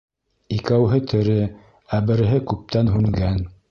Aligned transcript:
Икәүһе 0.55 1.01
тере, 1.13 1.37
ә 1.99 2.03
береһе 2.11 2.43
күптән 2.51 2.95
һүнгән. 2.97 3.45